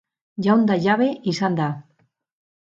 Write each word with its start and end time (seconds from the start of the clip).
Jaun 0.45 0.63
eta 0.67 0.77
jabe 0.85 1.09
izan 1.33 1.59
da. 1.61 1.69